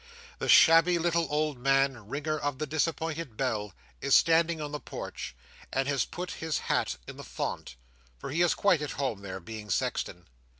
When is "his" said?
6.41-6.57